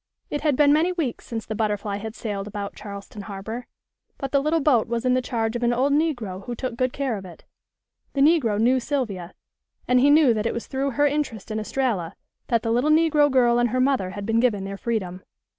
[0.31, 3.67] It had been many weeks since the Butterfly had sailed about Charleston harbor.
[4.17, 6.91] But the little boat was in the charge of an old negro who took good
[6.91, 7.43] care of it.
[8.13, 9.35] The negro knew Sylvia,
[9.87, 12.15] and he knew that it was through her interest in Estralla
[12.47, 15.21] that the little negro girl and her mother had been given their freedom.